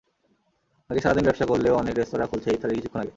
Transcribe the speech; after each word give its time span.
আগে 0.89 1.01
সারা 1.01 1.15
দিন 1.15 1.25
ব্যবসা 1.25 1.45
করলেও 1.45 1.73
অনেক 1.75 1.93
রেস্তোরাঁ 1.95 2.27
খুলছে 2.27 2.49
ইফতারের 2.49 2.77
কিছুক্ষণ 2.77 2.99
আগে। 2.99 3.09